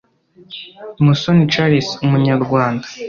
[1.05, 2.85] musoni charles umunyarwanda